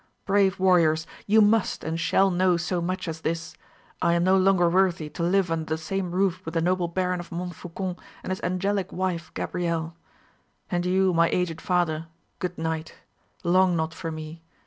[0.25, 3.55] Brave warriors, you must and shall know so much as this;
[4.01, 7.19] I am no longer worthy to live under the same roof with the noble Baron
[7.19, 9.95] of Montfaucon and his angelic wife Gabrielle.
[10.71, 12.07] And you, my aged father,
[12.39, 12.95] good night;
[13.43, 14.41] long not for me.